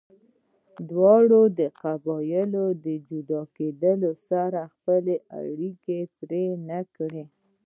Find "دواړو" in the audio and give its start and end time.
0.89-1.41